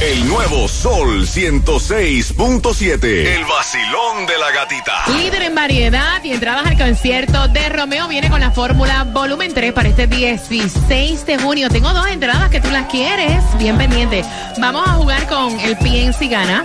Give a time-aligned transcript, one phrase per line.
[0.00, 3.04] El nuevo Sol 106.7.
[3.04, 4.92] El vacilón de la gatita.
[5.08, 9.72] Líder en variedad y entradas al concierto de Romeo viene con la fórmula volumen 3
[9.72, 11.68] para este 16 de junio.
[11.68, 13.42] Tengo dos entradas que tú las quieres.
[13.58, 14.22] Bien pendiente.
[14.60, 16.64] Vamos a jugar con el PNC Gana.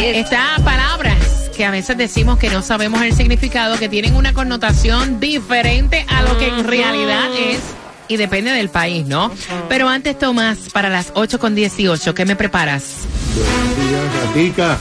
[0.00, 5.18] Está palabras que a veces decimos que no sabemos el significado, que tienen una connotación
[5.18, 7.81] diferente a lo que en realidad es.
[8.08, 9.32] Y depende del país, ¿no?
[9.68, 13.06] Pero antes, Tomás, para las 8 con 18, ¿qué me preparas?
[13.34, 14.78] Buenos días, Gatica.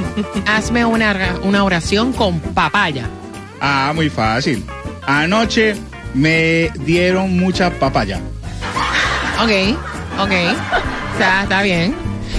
[0.48, 3.08] hazme una, una oración con papaya.
[3.60, 4.66] Ah, muy fácil.
[5.06, 5.76] Anoche
[6.14, 8.20] me dieron mucha papaya.
[9.42, 9.78] Ok,
[10.20, 10.32] ok.
[11.14, 11.96] Está, está bien.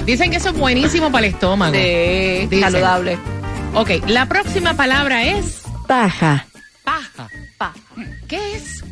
[0.06, 1.74] Dicen que eso es buenísimo para el estómago.
[1.74, 2.60] Sí, Dicen.
[2.72, 3.18] saludable.
[3.74, 6.46] Ok, la próxima palabra es Paja.
[6.84, 7.28] paja.
[7.58, 7.74] Paja.
[8.28, 8.82] ¿Qué es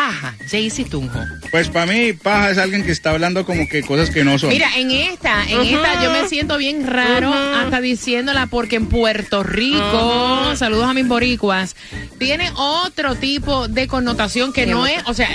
[0.00, 1.20] paja, Jaycee Tunjo?
[1.50, 4.48] Pues para mí, paja es alguien que está hablando como que cosas que no son.
[4.48, 9.42] Mira, en esta, en esta yo me siento bien raro hasta diciéndola porque en Puerto
[9.42, 11.76] Rico, saludos a mis boricuas,
[12.18, 15.28] tiene otro tipo de connotación que Sí, no es, o sea,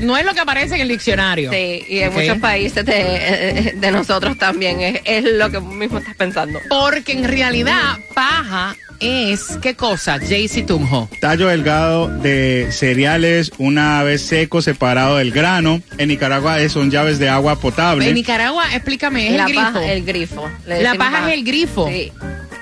[0.00, 1.50] no es lo que aparece en el diccionario.
[1.50, 6.14] Sí, y en muchos países de, de nosotros también es, es lo que mismo estás
[6.14, 6.60] pensando.
[6.68, 8.76] Porque en realidad paja
[9.06, 11.08] es, ¿qué cosa, Jaycee Tunjo?
[11.20, 15.80] Tallo delgado de cereales, una vez seco, separado del grano.
[15.98, 18.08] En Nicaragua son llaves de agua potable.
[18.08, 19.80] En Nicaragua, explícame, es la el grifo.
[19.80, 20.50] el grifo.
[20.66, 21.88] La paja es el grifo.
[21.88, 22.12] Sí.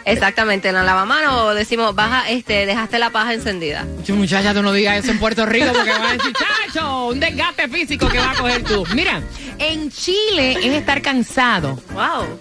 [0.05, 3.87] Exactamente, en la lavamano decimos, baja, este, dejaste la paja encendida.
[4.09, 7.69] Muchacha, tú no digas eso en Puerto Rico porque van a decir, chacho, un desgaste
[7.69, 8.85] físico que va a coger tú.
[8.95, 9.23] Mira,
[9.59, 11.81] en Chile es estar cansado.
[11.93, 12.41] Wow.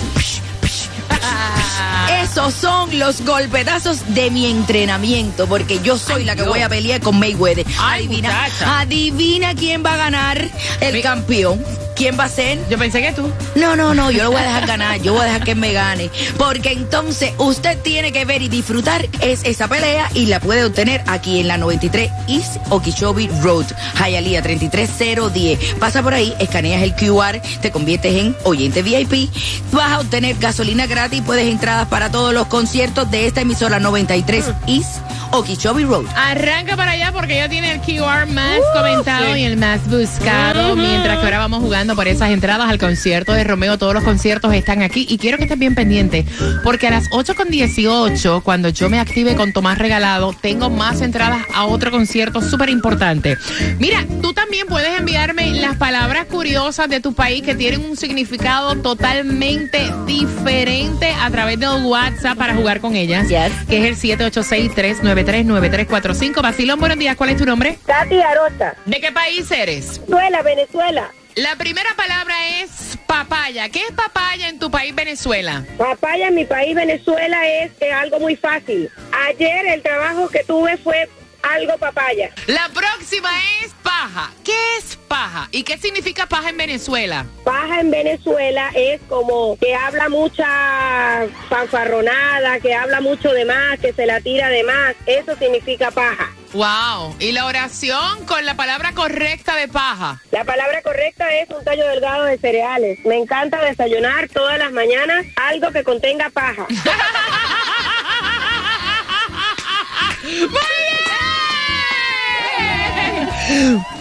[2.36, 6.50] Esos son los golpetazos de mi entrenamiento, porque yo soy la que Dios.
[6.50, 7.66] voy a pelear con Mayweather.
[7.80, 8.80] Ay, adivina, muchacha.
[8.82, 10.52] adivina quién va a ganar
[10.82, 11.64] el Mi- campeón.
[11.96, 12.60] ¿Quién va a ser?
[12.70, 13.32] Yo pensé que tú.
[13.56, 15.72] No, no, no, yo lo voy a dejar ganar, yo voy a dejar que me
[15.72, 16.10] gane.
[16.38, 21.04] Porque entonces usted tiene que ver y disfrutar es esa pelea y la puede obtener
[21.08, 23.66] aquí en la 93 East Okeechobee Road,
[23.98, 25.76] Hialeah 33010.
[25.76, 29.30] Pasa por ahí, escaneas el QR, te conviertes en oyente VIP,
[29.72, 34.46] vas a obtener gasolina gratis, puedes entradas para todos los conciertos de esta emisora 93
[34.68, 34.98] East
[35.32, 36.06] Okeechobee Road.
[36.16, 40.76] Arranca para allá porque ya tiene el QR más comentado y el más buscado.
[40.76, 43.78] Mientras que ahora vamos jugando por esas entradas al concierto de Romeo.
[43.78, 45.06] Todos los conciertos están aquí.
[45.10, 46.26] Y quiero que estés bien pendiente
[46.64, 51.66] porque a las 8.18, cuando yo me active con Tomás Regalado, tengo más entradas a
[51.66, 53.38] otro concierto súper importante.
[53.78, 58.76] Mira, tú también puedes enviarme las palabras curiosas de tu país que tienen un significado
[58.78, 63.28] totalmente diferente a través del WhatsApp para jugar con ellas.
[63.28, 63.52] Yes.
[63.68, 66.42] Que es el 786-393-9345.
[66.42, 67.18] Basilón, buenos días.
[67.18, 67.78] ¿Cuál es tu nombre?
[67.86, 70.00] Katy Arota, ¿De qué país eres?
[70.00, 71.12] Venezuela, Venezuela.
[71.36, 73.68] La primera palabra es papaya.
[73.68, 75.66] ¿Qué es papaya en tu país, Venezuela?
[75.78, 78.90] Papaya en mi país, Venezuela, es algo muy fácil.
[79.28, 81.10] Ayer el trabajo que tuve fue
[81.44, 82.32] algo papaya.
[82.48, 83.30] La próxima
[83.62, 84.32] es paja.
[84.46, 85.50] ¿Qué es paja?
[85.52, 87.26] ¿Y qué significa paja en Venezuela?
[87.44, 93.92] Paja en Venezuela es como que habla mucha fanfarronada, que habla mucho de más, que
[93.92, 94.96] se la tira de más.
[95.06, 96.32] Eso significa paja.
[96.56, 97.16] Wow.
[97.19, 100.22] ¿Y la oración con la palabra correcta de paja?
[100.31, 102.98] La palabra correcta es un tallo delgado de cereales.
[103.06, 106.66] Me encanta desayunar todas las mañanas algo que contenga paja.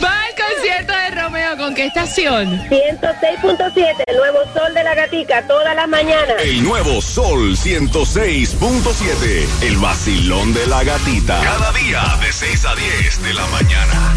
[0.02, 1.56] Va al concierto de Romeo.
[1.56, 2.60] ¿Con qué estación?
[2.68, 6.36] 106.7, el nuevo sol de la gatica, todas las mañanas.
[6.42, 9.62] El nuevo Sol 106.7.
[9.62, 11.40] El vacilón de la gatita.
[11.42, 14.14] Cada día de 6 a 10 de la mañana.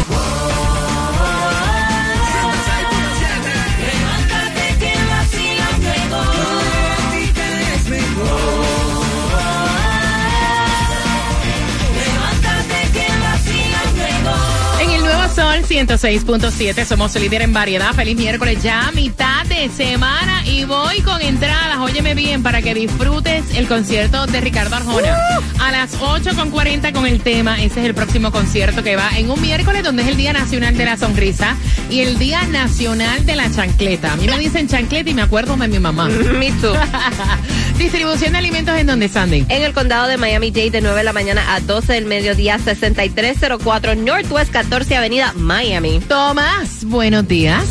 [15.68, 17.92] 106.7 somos líder en variedad.
[17.92, 21.76] Feliz miércoles ya, mitad de semana y voy con entradas.
[21.78, 25.14] Óyeme bien para que disfrutes el concierto de Ricardo Arjona.
[25.60, 27.62] A las 8.40 con el tema.
[27.62, 30.74] Ese es el próximo concierto que va en un miércoles donde es el Día Nacional
[30.74, 31.54] de la Sonrisa
[31.90, 34.14] y el Día Nacional de la Chancleta.
[34.14, 36.08] A mí me dicen chancleta y me acuerdo de mi mamá.
[36.08, 36.72] Me too.
[37.78, 39.44] Distribución de alimentos en donde, Sandy.
[39.48, 43.94] En el condado de Miami-Dade de 9 de la mañana a 12 del mediodía, 6304
[43.94, 45.98] Northwest 14 Avenida, Miami.
[45.98, 47.64] Tomás, buenos días.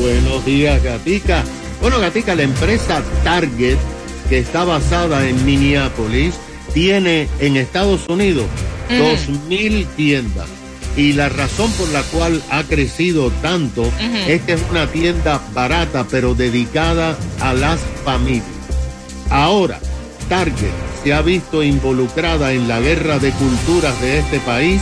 [0.00, 1.44] Buenos días, Gatica.
[1.82, 3.76] Bueno, Gatica, la empresa Target,
[4.30, 6.36] que está basada en Minneapolis,
[6.72, 8.46] tiene en Estados Unidos
[8.88, 10.48] dos mil tiendas.
[10.96, 13.84] Y la razón por la cual ha crecido tanto
[14.26, 18.46] es que es una tienda barata, pero dedicada a las familias.
[19.28, 19.78] Ahora,
[20.30, 20.72] Target
[21.04, 24.80] se ha visto involucrada en la guerra de culturas de este país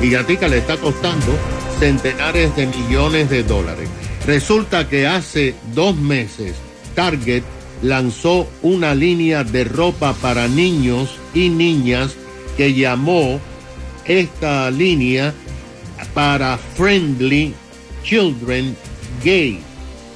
[0.00, 1.36] y Gatica le está costando
[1.80, 3.88] centenares de millones de dólares.
[4.26, 6.54] Resulta que hace dos meses
[6.94, 7.42] Target
[7.82, 12.16] lanzó una línea de ropa para niños y niñas
[12.58, 13.40] que llamó
[14.04, 15.32] esta línea
[16.12, 17.54] para Friendly
[18.04, 18.76] Children
[19.24, 19.60] Gay.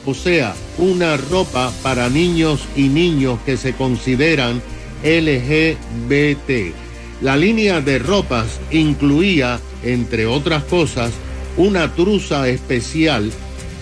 [0.04, 4.60] O sea, una ropa para niños y niños que se consideran
[5.02, 6.74] LGBT.
[7.22, 11.12] La línea de ropas incluía, entre otras cosas,
[11.56, 13.30] una truza especial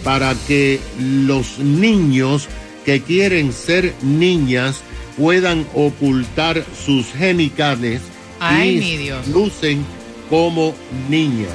[0.04, 2.48] para que los niños
[2.84, 4.80] que quieren ser niñas
[5.16, 8.00] puedan ocultar sus genitales
[8.40, 9.28] Ay, y Dios.
[9.28, 9.84] lucen
[10.28, 10.74] como
[11.08, 11.52] niñas.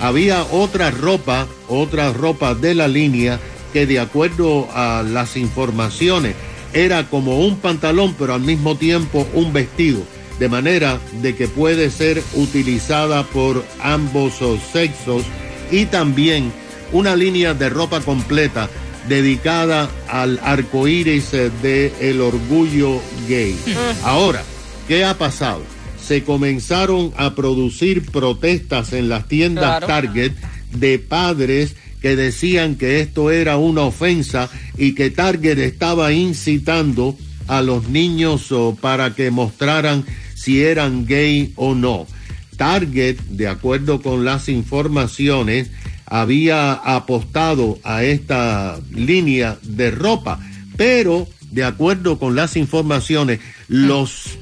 [0.00, 3.40] Había otra ropa, otra ropa de la línea
[3.72, 6.34] que de acuerdo a las informaciones
[6.72, 10.00] era como un pantalón pero al mismo tiempo un vestido,
[10.38, 14.34] de manera de que puede ser utilizada por ambos
[14.72, 15.24] sexos
[15.70, 16.52] y también
[16.92, 18.68] una línea de ropa completa
[19.08, 23.56] dedicada al arco iris de el orgullo gay.
[24.04, 24.42] Ahora,
[24.86, 25.62] ¿qué ha pasado?
[26.02, 29.86] Se comenzaron a producir protestas en las tiendas Claro.
[29.86, 30.32] Target
[30.72, 37.16] de padres que decían que esto era una ofensa y que Target estaba incitando
[37.48, 42.06] a los niños oh, para que mostraran si eran gay o no.
[42.58, 45.70] Target, de acuerdo con las informaciones,
[46.04, 50.40] había apostado a esta línea de ropa,
[50.76, 54.36] pero de acuerdo con las informaciones, los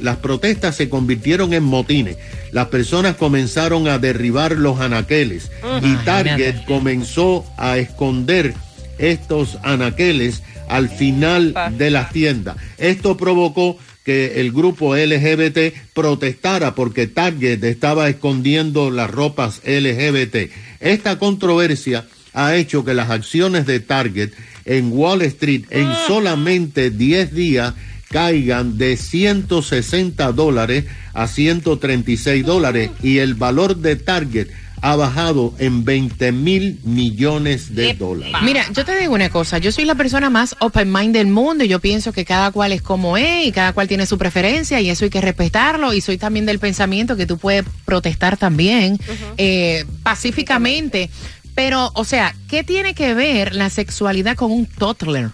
[0.00, 2.16] las protestas se convirtieron en motines.
[2.50, 5.50] Las personas comenzaron a derribar los anaqueles
[5.82, 8.54] y Target comenzó a esconder
[8.98, 12.56] estos anaqueles al final de las tiendas.
[12.78, 20.50] Esto provocó que el grupo LGBT protestara porque Target estaba escondiendo las ropas LGBT.
[20.80, 24.30] Esta controversia ha hecho que las acciones de Target
[24.66, 27.74] en Wall Street en solamente 10 días
[28.10, 30.84] caigan de 160 dólares
[31.14, 34.48] a 136 dólares y el valor de Target
[34.84, 38.34] ha bajado en 20 mil millones de dólares.
[38.42, 41.64] Mira, yo te digo una cosa, yo soy la persona más open mind del mundo
[41.64, 44.82] y yo pienso que cada cual es como es y cada cual tiene su preferencia
[44.82, 48.98] y eso hay que respetarlo y soy también del pensamiento que tú puedes protestar también
[49.38, 51.08] eh, pacíficamente,
[51.54, 55.30] pero o sea, ¿qué tiene que ver la sexualidad con un toddler?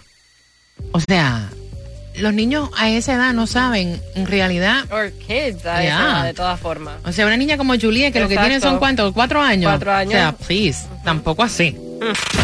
[0.93, 1.49] O sea,
[2.15, 4.85] los niños a esa edad no saben en realidad...
[4.91, 6.95] Or kids, a esa edad, de todas formas.
[7.05, 9.69] O sea, una niña como Julia, que lo que tiene son cuántos, cuatro años.
[9.69, 10.13] Cuatro años.
[10.13, 11.75] O sea, please, tampoco así.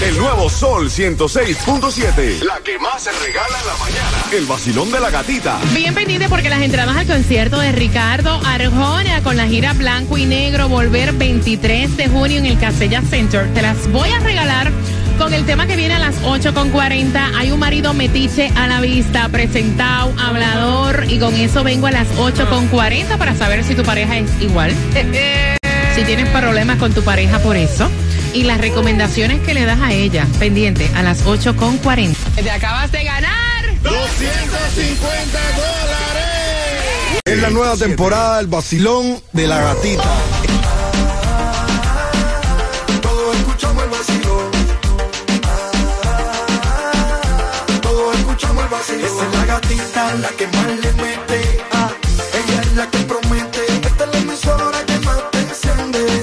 [0.03, 2.43] El nuevo Sol 106.7.
[2.43, 4.17] La que más se regala en la mañana.
[4.31, 5.59] El vacilón de la gatita.
[5.74, 10.25] Bien pendiente porque las entradas al concierto de Ricardo Arjona con la gira Blanco y
[10.25, 13.51] Negro Volver 23 de junio en el Casella Center.
[13.55, 14.71] Te las voy a regalar
[15.17, 17.31] con el tema que viene a las 8.40.
[17.36, 22.07] Hay un marido metiche a la vista, presentado, hablador y con eso vengo a las
[22.15, 24.71] 8.40 para saber si tu pareja es igual.
[25.95, 27.89] si tienes problemas con tu pareja por eso.
[28.33, 32.15] Y las recomendaciones que le das a ella, pendiente, a las 8.40.
[32.36, 33.81] Te acabas de ganar.
[33.81, 36.38] 250 dólares.
[37.25, 40.03] Es la nueva temporada del vacilón de la gatita.
[49.98, 51.42] Gatita, la que más le mete.
[52.39, 53.60] Ella es la que promete.
[53.84, 56.22] Esta es la emisora que más te enciende.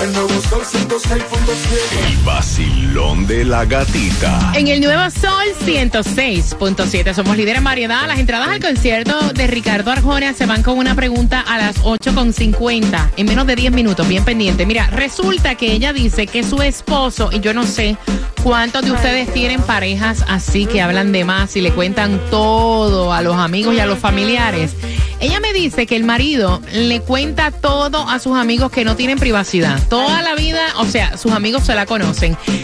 [0.00, 2.17] El nuevo sol 106.7.
[2.28, 4.52] Vacilón de la gatita.
[4.54, 8.06] En el nuevo Sol 106.7 somos líderes en variedad.
[8.06, 13.12] Las entradas al concierto de Ricardo Arjona se van con una pregunta a las 8.50
[13.16, 14.66] en menos de 10 minutos, bien pendiente.
[14.66, 17.96] Mira, resulta que ella dice que su esposo, y yo no sé
[18.42, 23.22] cuántos de ustedes tienen parejas así que hablan de más y le cuentan todo a
[23.22, 24.74] los amigos y a los familiares.
[25.20, 29.18] Ella me dice que el marido le cuenta todo a sus amigos que no tienen
[29.18, 29.82] privacidad.
[29.88, 32.17] Toda la vida, o sea, sus amigos se la conocen.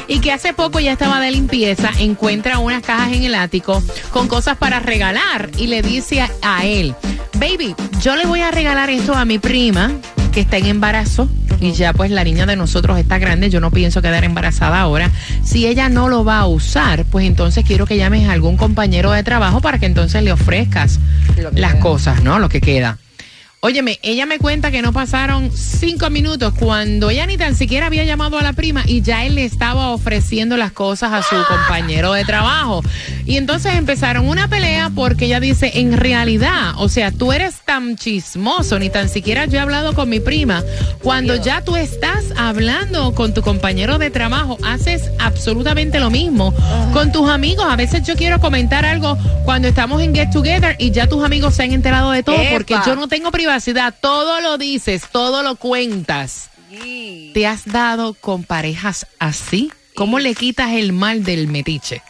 [0.08, 4.28] Y que hace poco ya estaba de limpieza, encuentra unas cajas en el ático con
[4.28, 6.94] cosas para regalar y le dice a, a él,
[7.34, 9.92] baby, yo le voy a regalar esto a mi prima
[10.32, 11.28] que está en embarazo
[11.61, 15.11] y ya pues la niña de nosotros está grande, yo no pienso quedar embarazada ahora.
[15.42, 19.12] Si ella no lo va a usar, pues entonces quiero que llames a algún compañero
[19.12, 20.99] de trabajo para que entonces le ofrezcas
[21.37, 21.80] las queda.
[21.80, 22.38] cosas, ¿no?
[22.38, 22.99] Lo que queda.
[23.66, 28.04] Óyeme, ella me cuenta que no pasaron cinco minutos cuando ella ni tan siquiera había
[28.04, 32.12] llamado a la prima y ya él le estaba ofreciendo las cosas a su compañero
[32.12, 32.83] de trabajo.
[33.25, 37.97] Y entonces empezaron una pelea porque ella dice, en realidad, o sea, tú eres tan
[37.97, 40.62] chismoso, ni tan siquiera yo he hablado con mi prima.
[41.02, 46.52] Cuando ya tú estás hablando con tu compañero de trabajo, haces absolutamente lo mismo
[46.92, 47.64] con tus amigos.
[47.66, 49.16] A veces yo quiero comentar algo
[49.47, 52.76] cuando estamos en Get Together y ya tus amigos se han enterado de todo porque
[52.85, 53.53] yo no tengo privacidad.
[54.00, 56.50] Todo lo dices, todo lo cuentas.
[57.34, 59.70] ¿Te has dado con parejas así?
[59.94, 62.02] ¿Cómo le quitas el mal del metiche?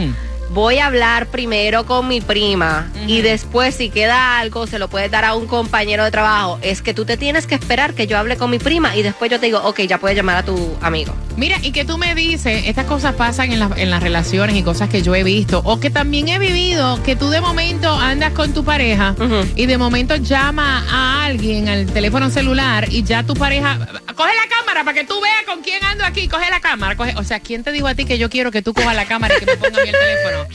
[0.55, 5.11] Voy a hablar primero con mi prima y después si queda algo se lo puedes
[5.11, 8.17] dar a un compañero de trabajo, es que tú te tienes que esperar que yo
[8.17, 10.75] hable con mi prima y después yo te digo, ok, ya puedes llamar a tu
[10.81, 11.13] amigo.
[11.35, 14.63] Mira, y que tú me dices, estas cosas pasan en, las- en las relaciones y
[14.63, 18.31] cosas que yo he visto, o que también he vivido, que tú de momento andas
[18.31, 19.13] con tu pareja
[19.57, 23.77] y de momento llama a alguien al teléfono celular y ya tu pareja,
[24.15, 26.27] coge la cámara para que tú veas con quién ando aquí.
[26.27, 26.95] Coge la cámara.
[26.95, 29.05] Coge, o sea, ¿quién te dijo a ti que yo quiero que tú cojas la
[29.05, 30.47] cámara y que me ponga el teléfono?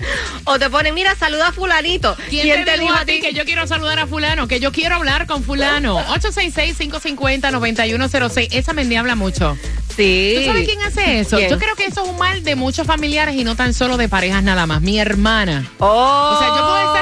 [0.44, 2.16] O te pone, mira, saluda a fulanito.
[2.28, 4.48] ¿Quién, te, dijo a ti que yo quiero saludar a fulano?
[4.48, 6.00] Que yo quiero hablar con fulano.
[6.06, 8.48] 866-550-9106.
[8.52, 9.56] Esa me habla mucho.
[9.96, 10.34] Sí.
[10.38, 11.36] ¿Tú sabes quién hace eso?
[11.36, 11.50] ¿Quién?
[11.50, 14.08] Yo creo que eso es un mal de muchos familiares y no tan solo de
[14.08, 14.80] parejas nada más.
[14.80, 15.70] Mi hermana.
[15.78, 16.32] Oh.
[16.34, 16.99] O sea, yo puedo estar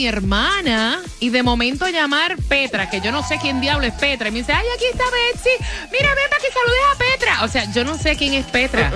[0.00, 4.28] mi hermana y de momento llamar Petra, que yo no sé quién diablo es Petra,
[4.28, 5.50] y me dice, ay, aquí está Betsy,
[5.92, 7.44] mira, ven para que saludes a Petra.
[7.44, 8.90] O sea, yo no sé quién es Petra.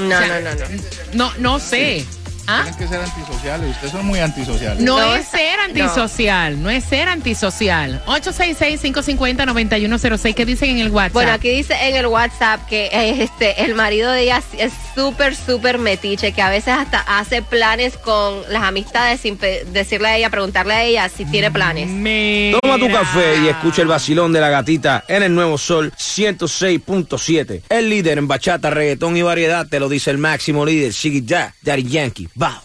[0.00, 0.66] No, O sea, no, no, no.
[1.12, 2.04] No, no sé.
[2.50, 2.62] ¿Ah?
[2.64, 3.70] Tienen que ser antisociales.
[3.70, 4.82] Ustedes son muy antisociales.
[4.82, 6.70] No, No, es ser antisocial, no.
[6.70, 8.02] es ser antisocial.
[8.06, 11.12] 866-550-9106, ¿qué dicen en el WhatsApp?
[11.12, 15.36] Bueno, aquí dice en el WhatsApp que eh, este el marido de ella es súper,
[15.36, 20.30] súper metiche, que a veces hasta hace planes con las amistades sin decirle a ella,
[20.30, 21.86] preguntarle a ella si tiene planes.
[22.60, 27.62] Toma tu café y escucha el vacilón de la gatita en el Nuevo Sol 106.7.
[27.68, 31.54] El líder en bachata, reggaetón y variedad te lo dice el máximo líder, Siggy Da,
[31.62, 32.28] Daddy Yankee.
[32.40, 32.64] Vamos.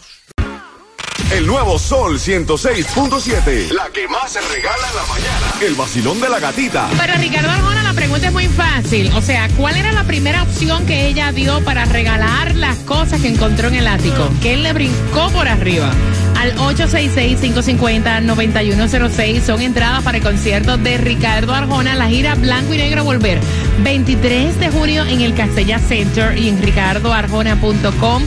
[1.32, 3.72] El nuevo Sol 106.7.
[3.72, 5.54] La que más se regala en la mañana.
[5.62, 6.88] El vacilón de la gatita.
[6.98, 9.12] Para Ricardo Arjona la pregunta es muy fácil.
[9.16, 13.28] O sea, ¿cuál era la primera opción que ella dio para regalar las cosas que
[13.28, 14.30] encontró en el ático?
[14.42, 15.92] Que él le brincó por arriba.
[16.38, 23.04] Al 866-550-9106 son entradas para el concierto de Ricardo Arjona, la gira Blanco y Negro
[23.04, 23.42] Volver.
[23.80, 28.24] 23 de junio en el Castella Center y en ricardoarjona.com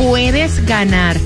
[0.00, 1.18] puedes ganar.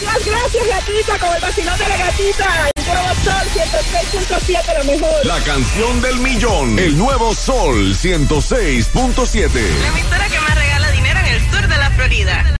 [0.00, 2.70] Gracias, gracias, gatita, con el vacilón de la gatita.
[2.76, 5.26] El nuevo sol 106.7, lo mejor.
[5.26, 6.78] La canción del millón.
[6.78, 9.50] El nuevo Sol 106.7.
[9.52, 12.44] La emisora que más regala dinero en el sur de la Florida.